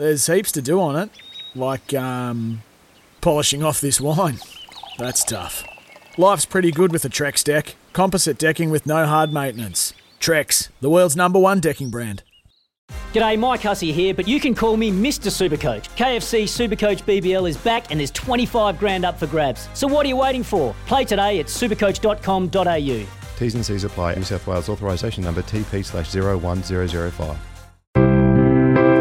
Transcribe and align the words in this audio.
There's 0.00 0.26
heaps 0.26 0.50
to 0.52 0.62
do 0.62 0.80
on 0.80 0.96
it, 0.96 1.10
like 1.54 1.92
um, 1.92 2.62
polishing 3.20 3.62
off 3.62 3.82
this 3.82 4.00
wine. 4.00 4.38
That's 4.98 5.22
tough. 5.22 5.62
Life's 6.16 6.46
pretty 6.46 6.70
good 6.70 6.90
with 6.90 7.04
a 7.04 7.10
Trex 7.10 7.44
deck. 7.44 7.76
Composite 7.92 8.38
decking 8.38 8.70
with 8.70 8.86
no 8.86 9.04
hard 9.04 9.30
maintenance. 9.30 9.92
Trex, 10.18 10.70
the 10.80 10.88
world's 10.88 11.16
number 11.16 11.38
one 11.38 11.60
decking 11.60 11.90
brand. 11.90 12.22
G'day, 13.12 13.38
Mike 13.38 13.60
Hussey 13.60 13.92
here, 13.92 14.14
but 14.14 14.26
you 14.26 14.40
can 14.40 14.54
call 14.54 14.78
me 14.78 14.90
Mr. 14.90 15.28
Supercoach. 15.28 15.90
KFC 15.96 16.44
Supercoach 16.44 17.02
BBL 17.02 17.46
is 17.46 17.58
back 17.58 17.90
and 17.90 18.00
there's 18.00 18.10
25 18.12 18.78
grand 18.78 19.04
up 19.04 19.18
for 19.18 19.26
grabs. 19.26 19.68
So 19.74 19.86
what 19.86 20.06
are 20.06 20.08
you 20.08 20.16
waiting 20.16 20.42
for? 20.42 20.74
Play 20.86 21.04
today 21.04 21.40
at 21.40 21.46
supercoach.com.au. 21.46 23.06
T's 23.38 23.54
and 23.54 23.66
C's 23.66 23.84
apply. 23.84 24.14
New 24.14 24.22
South 24.22 24.46
Wales 24.46 24.70
authorisation 24.70 25.24
number 25.24 25.42
TP 25.42 25.84
slash 25.84 26.14
01005. 26.14 27.36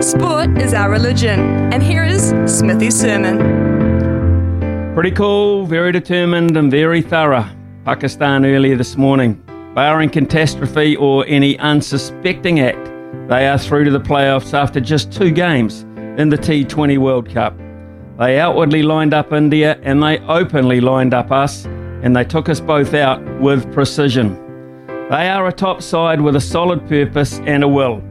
Sport 0.02 0.58
is 0.58 0.74
our 0.74 0.90
religion. 0.90 1.42
And 1.74 1.84
here 1.84 2.06
is 2.06 2.30
Smithy's 2.46 2.98
sermon. 2.98 4.94
Pretty 4.94 5.12
cool, 5.12 5.66
very 5.66 5.92
determined, 5.92 6.56
and 6.56 6.72
very 6.72 7.02
thorough. 7.02 7.46
Pakistan 7.84 8.46
earlier 8.46 8.78
this 8.78 8.96
morning. 8.96 9.44
Barring 9.76 10.10
catastrophe 10.10 10.96
or 10.96 11.26
any 11.28 11.60
unsuspecting 11.60 12.62
act, 12.62 12.86
they 13.28 13.50
are 13.50 13.58
through 13.58 13.84
to 13.84 13.92
the 13.92 14.00
playoffs 14.00 14.54
after 14.54 14.80
just 14.80 15.12
two 15.12 15.32
games 15.32 15.82
in 16.18 16.30
the 16.30 16.38
T20 16.38 16.98
World 16.98 17.30
Cup. 17.30 17.58
They 18.18 18.40
outwardly 18.40 18.84
lined 18.84 19.14
up 19.14 19.34
India 19.34 19.78
and 19.84 20.02
they 20.02 20.20
openly 20.20 20.80
lined 20.80 21.14
up 21.14 21.30
us, 21.30 21.66
and 21.66 22.16
they 22.16 22.24
took 22.24 22.48
us 22.48 22.62
both 22.62 22.94
out 22.94 23.22
with 23.42 23.70
precision. 23.74 24.36
They 25.10 25.28
are 25.28 25.48
a 25.48 25.52
top 25.52 25.82
side 25.82 26.22
with 26.22 26.38
a 26.38 26.42
solid 26.42 26.88
purpose 26.88 27.40
and 27.40 27.66
a 27.66 27.68
will. 27.68 28.02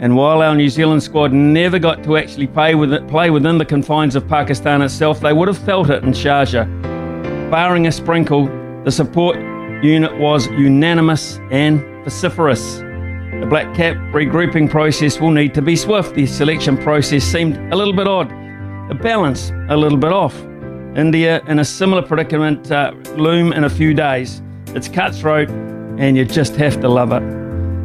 And 0.00 0.16
while 0.16 0.40
our 0.40 0.54
New 0.54 0.70
Zealand 0.70 1.02
squad 1.02 1.30
never 1.30 1.78
got 1.78 2.02
to 2.04 2.16
actually 2.16 2.46
play, 2.46 2.74
with 2.74 2.94
it, 2.94 3.06
play 3.06 3.28
within 3.28 3.58
the 3.58 3.66
confines 3.66 4.16
of 4.16 4.26
Pakistan 4.26 4.80
itself, 4.80 5.20
they 5.20 5.34
would 5.34 5.46
have 5.46 5.58
felt 5.58 5.90
it 5.90 6.02
in 6.02 6.12
Sharjah. 6.12 6.66
Barring 7.50 7.86
a 7.86 7.92
sprinkle, 7.92 8.46
the 8.84 8.90
support 8.90 9.36
unit 9.84 10.16
was 10.18 10.46
unanimous 10.46 11.38
and 11.50 11.80
vociferous. 12.02 12.78
The 12.78 13.46
black 13.46 13.74
cap 13.74 13.94
regrouping 14.14 14.70
process 14.70 15.20
will 15.20 15.32
need 15.32 15.52
to 15.52 15.60
be 15.60 15.76
swift. 15.76 16.14
The 16.14 16.26
selection 16.26 16.78
process 16.78 17.22
seemed 17.22 17.58
a 17.70 17.76
little 17.76 17.94
bit 17.94 18.08
odd, 18.08 18.30
the 18.88 18.94
balance 18.94 19.52
a 19.68 19.76
little 19.76 19.98
bit 19.98 20.12
off. 20.12 20.34
India 20.96 21.42
in 21.46 21.58
a 21.58 21.64
similar 21.64 22.00
predicament 22.00 22.72
uh, 22.72 22.92
loom 23.16 23.52
in 23.52 23.64
a 23.64 23.70
few 23.70 23.92
days. 23.92 24.40
It's 24.68 24.88
cutthroat, 24.88 25.50
and 25.50 26.16
you 26.16 26.24
just 26.24 26.56
have 26.56 26.80
to 26.80 26.88
love 26.88 27.12
it. 27.12 27.22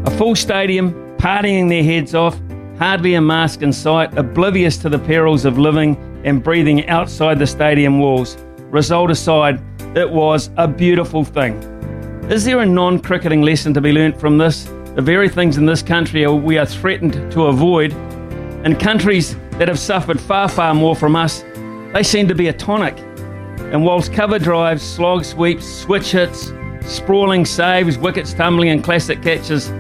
A 0.08 0.18
full 0.18 0.36
stadium, 0.36 1.05
partying 1.26 1.68
their 1.68 1.84
heads 1.84 2.14
off, 2.14 2.40
hardly 2.78 3.16
a 3.16 3.22
mask 3.22 3.64
in 3.64 3.74
sight, 3.74 4.16
oblivious 4.16 4.78
to 4.78 4.90
the 4.90 5.00
perils 5.00 5.44
of 5.44 5.58
living 5.58 5.98
and 6.24 6.44
breathing 6.44 6.88
outside 6.88 7.40
the 7.40 7.48
stadium 7.48 7.98
walls. 7.98 8.38
Result 8.70 9.10
aside, 9.10 9.60
it 9.98 10.08
was 10.08 10.52
a 10.58 10.68
beautiful 10.68 11.26
thing. 11.26 11.56
Is 12.30 12.46
there 12.46 12.60
a 12.60 12.66
non 12.66 13.00
cricketing 13.00 13.42
lesson 13.42 13.74
to 13.74 13.82
be 13.82 13.92
learnt 13.92 14.20
from 14.20 14.38
this? 14.38 14.66
The 14.94 15.02
very 15.02 15.28
things 15.28 15.58
in 15.58 15.66
this 15.66 15.82
country 15.82 16.28
we 16.28 16.60
are 16.60 16.66
threatened 16.68 17.32
to 17.32 17.46
avoid, 17.46 17.92
and 18.64 18.80
countries 18.80 19.36
that 19.54 19.68
have 19.68 19.80
suffered 19.80 20.20
far, 20.20 20.48
far 20.48 20.76
more 20.76 20.96
from 20.96 21.16
us, 21.16 21.44
they 21.92 22.04
seem 22.04 22.28
to 22.28 22.36
be 22.36 22.50
a 22.50 22.54
tonic. 22.54 23.00
And 23.74 23.84
whilst 23.84 24.14
cover 24.14 24.38
drives, 24.38 24.84
slog 24.84 25.26
sweeps, 25.26 25.66
switch 25.66 26.12
hits, 26.12 26.52
sprawling 26.82 27.46
saves, 27.46 27.98
wickets 27.98 28.32
tumbling, 28.32 28.70
and 28.70 28.84
classic 28.84 29.24
catches 29.24 29.72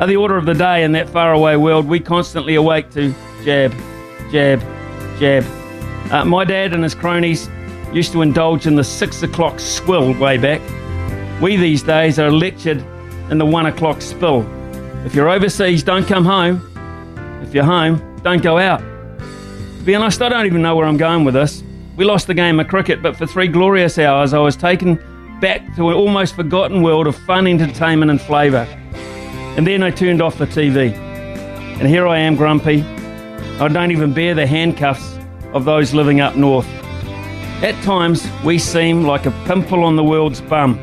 are 0.00 0.06
the 0.06 0.16
order 0.16 0.36
of 0.36 0.46
the 0.46 0.54
day 0.54 0.84
in 0.84 0.92
that 0.92 1.08
faraway 1.08 1.56
world, 1.56 1.86
we 1.86 2.00
constantly 2.00 2.54
awake 2.54 2.90
to 2.90 3.14
jab, 3.44 3.72
jab, 4.30 4.60
jab. 5.18 5.44
Uh, 6.12 6.24
my 6.24 6.44
dad 6.44 6.72
and 6.72 6.82
his 6.82 6.94
cronies 6.94 7.48
used 7.92 8.12
to 8.12 8.22
indulge 8.22 8.66
in 8.66 8.74
the 8.74 8.84
six 8.84 9.22
o'clock 9.22 9.60
swill 9.60 10.12
way 10.18 10.38
back. 10.38 10.60
We 11.40 11.56
these 11.56 11.82
days 11.82 12.18
are 12.18 12.30
lectured 12.30 12.84
in 13.30 13.38
the 13.38 13.46
one 13.46 13.66
o'clock 13.66 14.02
spill. 14.02 14.46
If 15.04 15.14
you're 15.14 15.28
overseas, 15.28 15.82
don't 15.82 16.06
come 16.06 16.24
home. 16.24 16.68
If 17.42 17.54
you're 17.54 17.64
home, 17.64 18.20
don't 18.22 18.42
go 18.42 18.58
out. 18.58 18.80
To 18.80 19.82
be 19.84 19.94
honest, 19.94 20.22
I 20.22 20.28
don't 20.28 20.46
even 20.46 20.62
know 20.62 20.76
where 20.76 20.86
I'm 20.86 20.96
going 20.96 21.24
with 21.24 21.34
this. 21.34 21.62
We 21.96 22.04
lost 22.04 22.26
the 22.26 22.34
game 22.34 22.58
of 22.60 22.68
cricket, 22.68 23.02
but 23.02 23.16
for 23.16 23.26
three 23.26 23.48
glorious 23.48 23.98
hours, 23.98 24.32
I 24.32 24.38
was 24.38 24.56
taken 24.56 24.94
back 25.40 25.74
to 25.76 25.88
an 25.88 25.94
almost 25.94 26.36
forgotten 26.36 26.82
world 26.82 27.06
of 27.06 27.16
fun, 27.16 27.46
entertainment, 27.46 28.10
and 28.10 28.20
flavour. 28.20 28.66
And 29.56 29.66
then 29.66 29.82
I 29.82 29.90
turned 29.90 30.22
off 30.22 30.38
the 30.38 30.46
TV. 30.46 30.94
And 30.94 31.88
here 31.88 32.06
I 32.06 32.18
am, 32.18 32.36
grumpy. 32.36 32.82
I 33.60 33.68
don't 33.68 33.90
even 33.90 34.14
bear 34.14 34.34
the 34.34 34.46
handcuffs 34.46 35.18
of 35.52 35.64
those 35.64 35.92
living 35.92 36.20
up 36.20 36.36
north. 36.36 36.66
At 37.62 37.80
times, 37.84 38.26
we 38.44 38.58
seem 38.58 39.02
like 39.02 39.26
a 39.26 39.30
pimple 39.46 39.84
on 39.84 39.96
the 39.96 40.02
world's 40.02 40.40
bum. 40.40 40.78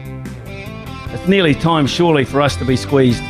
It's 1.12 1.28
nearly 1.28 1.56
time, 1.56 1.88
surely, 1.88 2.26
for 2.26 2.42
us 2.42 2.56
to 2.58 2.66
be 2.66 2.76
squeezed. 2.76 3.24